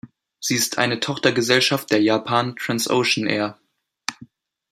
Sie 0.39 0.55
ist 0.55 0.79
eine 0.79 0.99
Tochtergesellschaft 0.99 1.91
der 1.91 2.01
Japan 2.01 2.55
Transocean 2.55 3.27
Air. 3.27 3.59